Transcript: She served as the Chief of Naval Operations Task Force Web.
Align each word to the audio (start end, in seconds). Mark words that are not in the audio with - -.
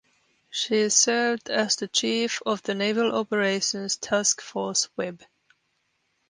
She 0.49 0.89
served 0.89 1.47
as 1.51 1.75
the 1.75 1.87
Chief 1.87 2.41
of 2.43 2.67
Naval 2.67 3.13
Operations 3.15 3.97
Task 3.97 4.41
Force 4.41 4.89
Web. 4.97 5.21